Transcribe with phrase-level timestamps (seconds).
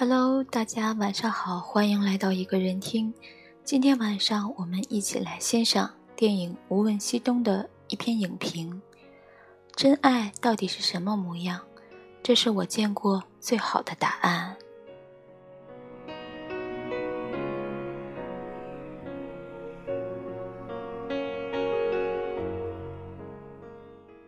[0.00, 3.12] Hello，大家晚上好，欢迎来到一个人听。
[3.64, 8.80] 今天晚上我们一起来欣赏电影《无问西东》的一篇影评。
[9.74, 11.62] 真爱到底是什么模样？
[12.22, 14.56] 这是我见过最好的答案。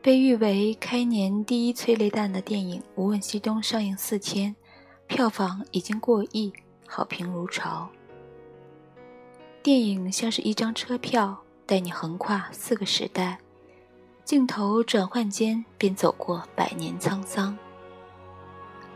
[0.02, 4.56] 被誉为开年第一催泪弹的电影《无问西东》上映四天。
[5.10, 6.52] 票房已经过亿，
[6.86, 7.90] 好评如潮。
[9.60, 11.36] 电影像是一张车票，
[11.66, 13.36] 带你横跨四个时代，
[14.24, 17.58] 镜头转换间便走过百年沧桑。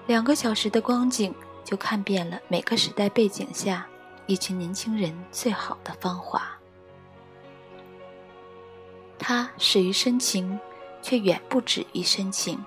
[0.07, 1.35] 两个小时的光景，
[1.65, 3.85] 就看遍了每个时代背景下
[4.27, 6.49] 一群年轻人最好的芳华。
[9.19, 10.59] 它始于深情，
[11.03, 12.65] 却远不止于深情。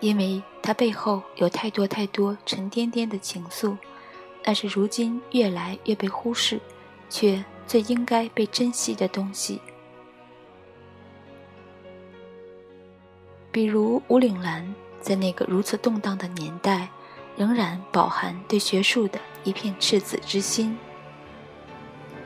[0.00, 3.76] 因为它背后有太多太多沉甸甸的情愫，
[4.44, 6.60] 那是如今越来越被忽视，
[7.10, 9.60] 却最应该被珍惜的东西。
[13.50, 16.88] 比如吴岭澜，在那个如此动荡的年代，
[17.36, 20.76] 仍然饱含对学术的一片赤子之心；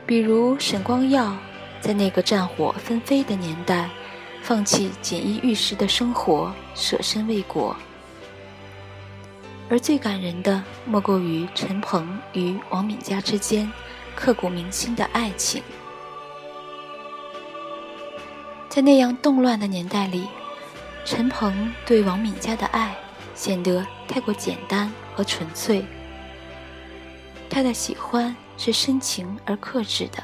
[0.05, 1.35] 比如沈光耀，
[1.81, 3.89] 在那个战火纷飞的年代。
[4.43, 7.73] 放弃锦衣玉食的生活，舍身为国。
[9.69, 13.71] 而最感人的，莫过于陈鹏与王敏佳之间
[14.13, 15.63] 刻骨铭心的爱情。
[18.67, 20.27] 在那样动乱的年代里，
[21.05, 22.93] 陈鹏对王敏佳的爱
[23.33, 25.85] 显得太过简单和纯粹。
[27.49, 30.21] 他的喜欢是深情而克制的，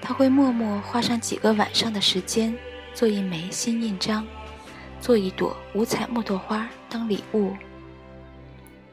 [0.00, 2.56] 他会默默花上几个晚上的时间。
[2.96, 4.26] 做一枚新印章，
[5.02, 7.52] 做一朵五彩木头花当礼物。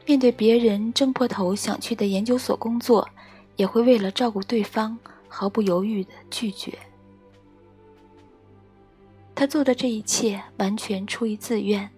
[0.04, 3.08] 面对别人争破头想去的研究所工作，
[3.56, 6.78] 也会为了照顾对方毫不犹豫的拒绝。
[9.34, 11.88] 他做的这一切完全出于自愿。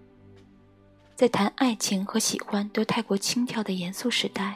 [1.13, 4.55] 在谈爱情和喜欢都太过轻佻的严肃时代，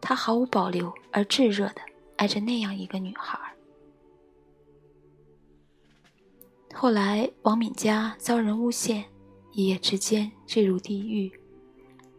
[0.00, 1.80] 他毫无保留而炙热的
[2.14, 3.36] 爱着那样一个女孩。
[6.78, 9.06] 后来，王敏佳遭人诬陷，
[9.52, 11.32] 一夜之间坠入地狱。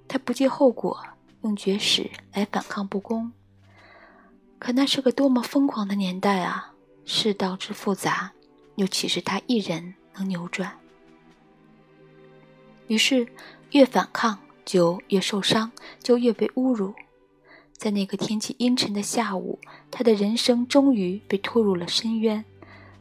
[0.08, 1.00] 他不计后果，
[1.44, 3.32] 用绝食来反抗不公。
[4.58, 6.74] 可那是个多么疯狂的年代啊！
[7.06, 8.32] 世道之复杂，
[8.78, 10.76] 又岂是他一人能扭转？
[12.88, 13.28] 于是，
[13.74, 16.96] 越反抗就越受伤，就越被侮辱。
[17.74, 19.60] 在那个天气阴沉的下午，
[19.92, 22.44] 他的人生终于被拖入了深渊。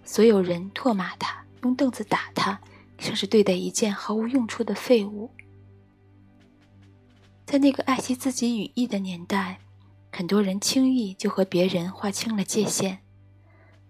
[0.05, 1.46] 所有人唾骂他。
[1.67, 2.61] 用凳子打他，
[2.97, 5.33] 像是对待一件毫无用处的废物。
[7.45, 9.59] 在那个爱惜自己羽翼的年代，
[10.13, 13.01] 很多人轻易就和别人划清了界限，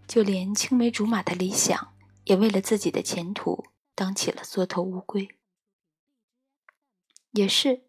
[0.09, 1.92] 就连青梅竹马的理想，
[2.25, 5.28] 也为了自己的前途当起了缩头乌龟。
[7.32, 7.82] 也是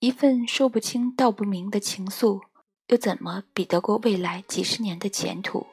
[0.00, 2.42] 一份说不清道不明的情愫，
[2.88, 5.66] 又怎么比得过未来几十年的前途？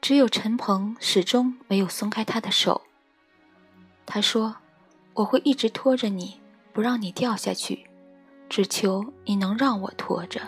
[0.00, 2.82] 只有陈鹏始终没有松开他的手。
[4.06, 4.56] 他说
[5.12, 6.40] ：“我会一直拖着你，
[6.72, 7.86] 不让你掉下去，
[8.48, 10.40] 只求你能让我拖着。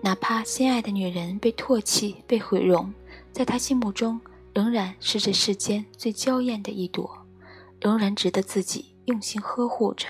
[0.00, 2.92] 哪怕心爱的女人被唾弃、被毁容，
[3.32, 4.18] 在他心目中
[4.54, 7.26] 仍然是这世间最娇艳的一朵，
[7.80, 10.08] 仍然值得自己用心呵护着。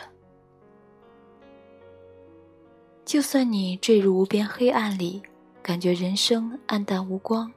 [3.04, 5.22] 就算你坠入无边黑暗里。”
[5.68, 7.52] 感觉人生暗淡无光，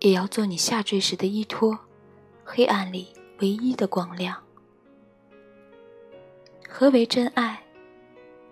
[0.00, 1.78] 也要做你下坠时的依托，
[2.44, 4.42] 黑暗里唯一的光亮。
[6.68, 7.62] 何为真爱？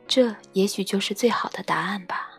[0.06, 2.38] 这也许就是最好的答案吧。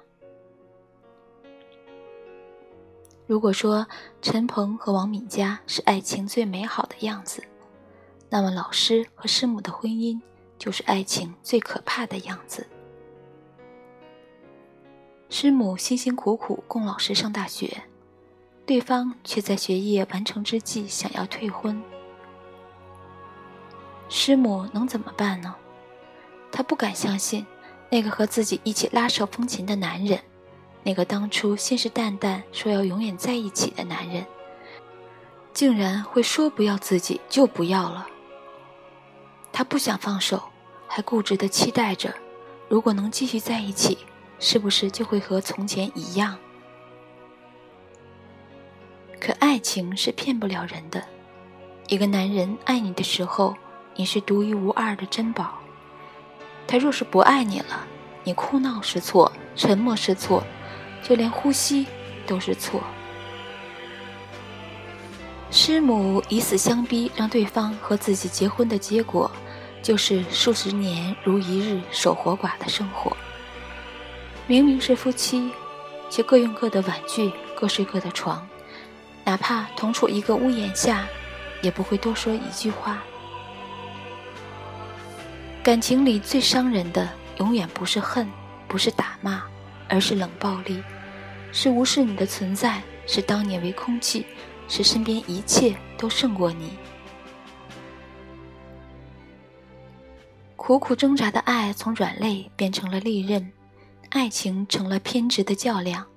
[3.28, 3.86] 如果说
[4.22, 7.44] 陈鹏和王敏佳是爱情最美好的样子，
[8.30, 10.22] 那么老师和师母的婚姻
[10.58, 12.66] 就是爱情最可怕的样子。
[15.28, 17.84] 师母辛辛苦苦供老师上大学，
[18.66, 21.82] 对方却在学业完成之际想要退婚。
[24.08, 25.56] 师母能怎么办呢？
[26.52, 27.46] 她不敢相信，
[27.90, 30.20] 那个和自己一起拉手风琴的男人，
[30.84, 34.26] 那个当初信誓旦旦说要永远在一起的男人，
[35.54, 38.08] 竟然会说不要自己就不要了。
[39.52, 40.42] 她不想放手，
[40.88, 42.14] 还固执地期待着，
[42.70, 43.98] 如果能继续在一起。
[44.40, 46.38] 是不是就会和从前一样？
[49.20, 51.04] 可爱情是骗不了人的。
[51.88, 53.56] 一个男人爱你的时候，
[53.96, 55.46] 你是独一无二的珍宝；
[56.68, 57.88] 他若是不爱你了，
[58.24, 60.44] 你哭闹是错，沉默是错，
[61.04, 61.88] 就连呼吸
[62.28, 62.84] 都是错。
[65.50, 69.32] 师母以死相逼，让对方和自己结婚的结果，
[69.82, 73.16] 就是数十年如一日守活寡的生活。
[74.48, 75.52] 明明是夫妻，
[76.10, 78.48] 却各用各的碗具，各睡各的床，
[79.24, 81.08] 哪怕同处一个屋檐下，
[81.62, 83.02] 也不会多说一句话。
[85.64, 87.10] 感情里最伤人的，
[87.40, 88.30] 永远不是恨，
[88.68, 89.42] 不是打骂，
[89.90, 90.84] 而是冷暴力，
[91.52, 94.26] 是无视你的存在，是当你为空气。
[94.68, 96.72] 使身边一切都胜过你。
[100.56, 103.52] 苦苦挣扎的爱从软肋变成了利刃，
[104.16, 106.08] 爱情成了偏执的较量。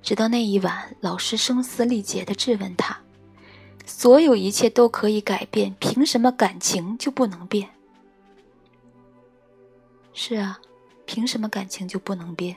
[0.00, 2.98] 直到那一晚，老师声嘶力竭地质问他
[3.84, 7.68] ：“所有一切都可以改变，凭什么感情就不能变？”
[10.14, 10.58] 是啊，
[11.04, 12.56] 凭什么感情就不能变？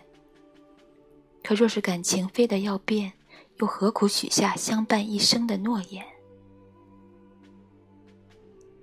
[1.44, 3.12] 可若是感情非得要变，
[3.58, 6.06] 又何苦许下相伴一生的诺言？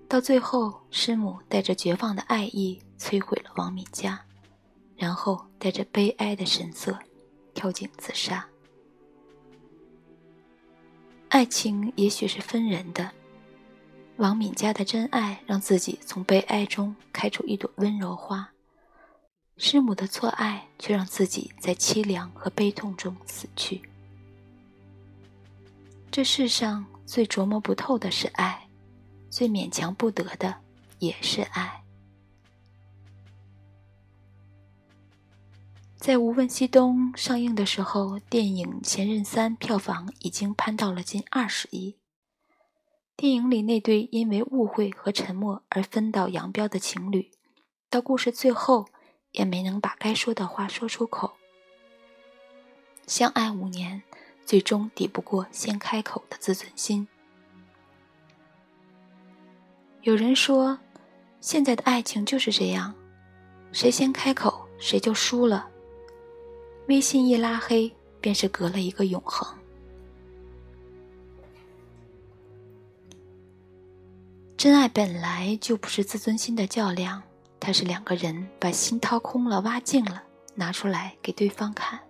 [0.06, 4.22] 到最后，师母带着绝望的爱意摧毁了王敏家，
[4.96, 6.98] 然后带着悲哀的神色
[7.54, 8.46] 跳井自杀。
[11.28, 13.10] 爱情也许是分人的，
[14.16, 18.48] 王敏家的真爱让自己从悲哀中开出一朵温柔花，
[19.58, 23.82] 师母的错爱却让自己在凄凉和悲痛中死去。
[26.10, 28.66] 这世上最琢磨不透的是爱，
[29.28, 30.54] 最勉强不得的
[30.98, 31.82] 也是爱。
[36.06, 41.96] 在《无问西东》上映的时候，电影《前任三》票房已经攀到了近二十亿。
[43.16, 47.32] 电影里那对因为误会和沉默而分道扬镳的情侣，
[47.90, 48.86] 到故事最后
[49.32, 51.32] 也没能把该说的话说出口。
[53.08, 54.04] 相爱五年。
[54.44, 57.08] 最终抵不过先开口的自尊心。
[60.02, 60.78] 有人说，
[61.40, 62.94] 现在的爱情就是这样，
[63.72, 65.68] 谁先开口谁就输了。
[66.88, 69.56] 微信一拉黑，便是隔了一个永恒。
[74.56, 77.22] 真爱本来就不是自尊心的较量，
[77.58, 80.22] 它是两个人把心掏空了、挖净了，
[80.54, 82.00] 拿出来给对方看。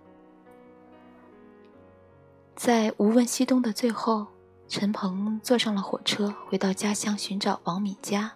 [2.55, 4.27] 在《无问西东》的最后，
[4.67, 8.31] 陈鹏坐上了火车，回到家乡寻找王敏佳。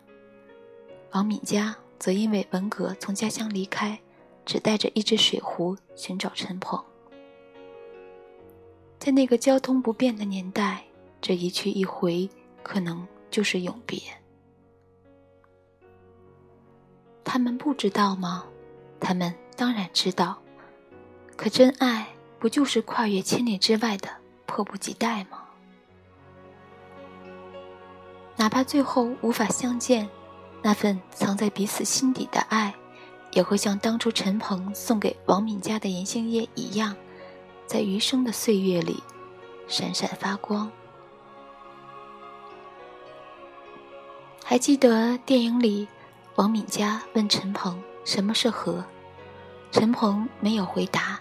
[1.11, 3.99] 王敏佳则因为文革从家乡离开，
[4.45, 6.83] 只带着一只水壶寻找陈鹏。
[8.99, 10.83] 在那个交通不便的年代，
[11.19, 12.29] 这一去一回，
[12.61, 13.99] 可能就是永别。
[17.23, 18.45] 他们不知道吗？
[18.99, 20.41] 他们当然知道。
[21.35, 22.07] 可真爱。
[22.41, 24.09] 不就是跨越千里之外的
[24.47, 25.45] 迫不及待吗？
[28.35, 30.09] 哪怕最后无法相见，
[30.63, 32.73] 那份藏在彼此心底的爱，
[33.31, 36.95] 也会像当初陈鹏送给王敏佳的银杏叶一样，
[37.65, 39.01] 在余生的岁月里
[39.67, 40.71] 闪闪发光。
[44.43, 45.87] 还记得电影里，
[46.35, 48.83] 王敏佳问陈鹏什么是和，
[49.71, 51.19] 陈鹏没有回答。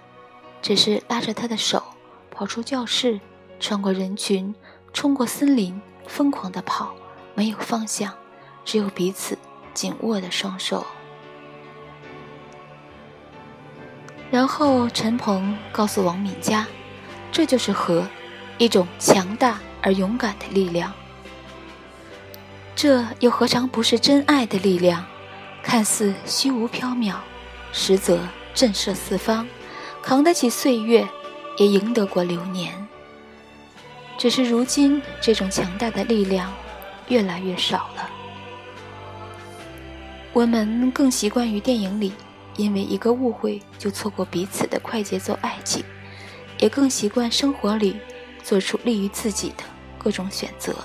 [0.62, 1.82] 只是拉着他的手，
[2.30, 3.18] 跑出教室，
[3.58, 4.54] 穿过人群，
[4.92, 6.92] 冲过森林，疯狂地跑，
[7.34, 8.12] 没有方向，
[8.64, 9.38] 只有彼此
[9.72, 10.84] 紧握的双手。
[14.30, 16.66] 然后陈鹏告诉王敏佳
[17.32, 18.06] ：“这就是和，
[18.58, 20.92] 一种强大而勇敢的力量。
[22.76, 25.04] 这又何尝不是真爱的力量？
[25.62, 27.16] 看似虚无缥缈，
[27.72, 28.20] 实则
[28.54, 29.46] 震慑四方。”
[30.02, 31.06] 扛得起岁月，
[31.58, 32.72] 也赢得过流年。
[34.16, 36.50] 只是如今，这种强大的力量
[37.08, 38.08] 越来越少了。
[40.32, 42.14] 我们更习惯于电影里，
[42.60, 45.82] 因为一个误会就错过彼此的快节奏爱情，
[46.58, 47.96] 也更习惯生活里
[48.42, 49.64] 做出利于自己的
[49.98, 50.76] 各种选择。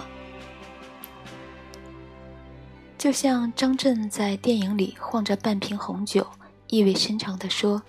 [2.97, 6.25] 就像张震在电影里晃着半瓶红酒，
[6.67, 7.83] 意味深长地说。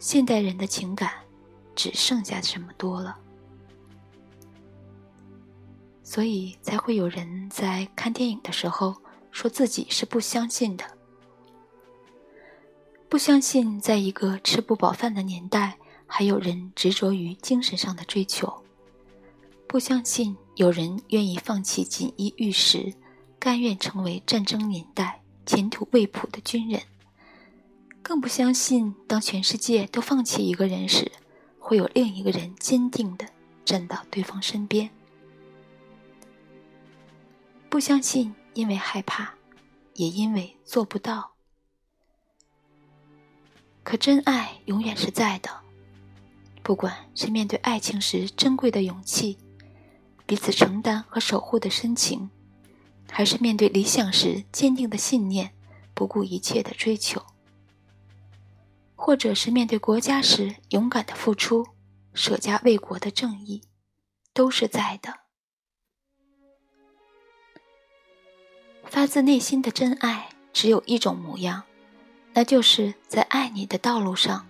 [0.00, 1.10] 现代人的情感，
[1.74, 3.16] 只剩下这么多了，
[6.04, 8.94] 所以才会有人在看电影的时候
[9.32, 10.84] 说自己是不相信的，
[13.08, 18.62] 不相信在一个吃不饱饭的年代，还有人执着于精神上的追求，
[19.66, 22.92] 不相信有人愿意放弃锦衣玉食，
[23.38, 26.82] 甘愿成为战争年代前途未卜的军人，
[28.02, 31.10] 更不相信当全世界都放弃一个人时，
[31.58, 33.26] 会有另一个人坚定的
[33.64, 34.90] 站到对方身边。
[37.70, 39.32] 不相信，因为害怕，
[39.94, 41.37] 也因为做不到。
[43.88, 45.48] 可真爱永远是在的，
[46.62, 49.38] 不管是面对爱情时珍贵的勇气，
[50.26, 52.28] 彼此承担和守护的深情，
[53.10, 55.54] 还是面对理想时坚定的信念，
[55.94, 57.24] 不顾一切的追求，
[58.94, 61.66] 或者是面对国家时勇敢的付出，
[62.12, 63.62] 舍家为国的正义，
[64.34, 65.20] 都是在的。
[68.84, 71.62] 发自内心的真爱只有一种模样，
[72.32, 74.46] 那就是在爱你的道路上，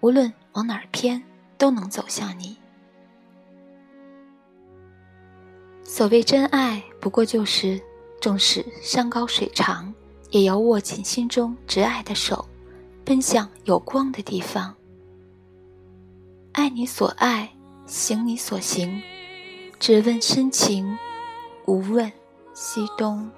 [0.00, 1.22] 无论往哪儿偏，
[1.58, 2.56] 都能走向你。
[5.84, 7.80] 所谓真爱，不过就是，
[8.20, 9.92] 纵使山高水长，
[10.30, 12.46] 也要握紧心中挚爱的手，
[13.04, 14.74] 奔向有光的地方。
[16.52, 17.52] 爱你所爱，
[17.86, 19.02] 行你所行，
[19.78, 20.98] 只问深情，
[21.66, 22.10] 无问
[22.54, 23.30] 西东。